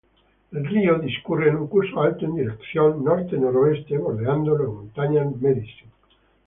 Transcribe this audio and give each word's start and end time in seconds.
El 0.51 0.65
río 0.65 0.97
discurre 0.97 1.49
en 1.51 1.59
su 1.59 1.69
curso 1.69 2.01
alto 2.01 2.25
en 2.25 2.33
dirección 2.35 3.03
norte-noroeste, 3.03 3.99
bordeando 3.99 4.57
las 4.57 4.67
montañas 4.67 5.27
Medicine. 5.39 5.91